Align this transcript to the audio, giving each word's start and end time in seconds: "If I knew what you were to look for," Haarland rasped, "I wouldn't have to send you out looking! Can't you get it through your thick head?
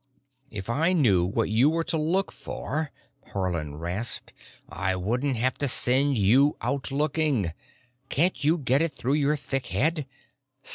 "If 0.49 0.67
I 0.67 0.93
knew 0.93 1.23
what 1.27 1.51
you 1.51 1.69
were 1.69 1.83
to 1.83 1.95
look 1.95 2.31
for," 2.31 2.89
Haarland 3.33 3.79
rasped, 3.81 4.33
"I 4.67 4.95
wouldn't 4.95 5.37
have 5.37 5.59
to 5.59 5.67
send 5.67 6.17
you 6.17 6.57
out 6.59 6.91
looking! 6.91 7.53
Can't 8.09 8.43
you 8.43 8.57
get 8.57 8.81
it 8.81 8.93
through 8.93 9.13
your 9.13 9.35
thick 9.35 9.67
head? 9.67 10.07